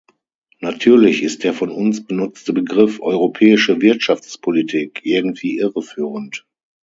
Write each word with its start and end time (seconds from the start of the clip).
Natürlich 0.61 1.21
ist 1.21 1.43
der 1.43 1.53
von 1.53 1.69
uns 1.69 2.03
benutzte 2.03 2.53
Begriff 2.53 2.99
"europäische 3.01 3.81
Wirtschaftspolitik" 3.83 5.01
irgendwie 5.03 5.59
irreführend. 5.59 6.47